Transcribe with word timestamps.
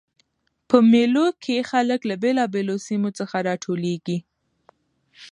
په 0.69 0.77
مېلو 0.91 1.25
کښي 1.43 1.57
خلک 1.71 1.99
له 2.09 2.15
بېلابېلو 2.23 2.75
سیمو 2.87 3.09
څخه 3.19 3.35
راټولیږي. 3.47 4.17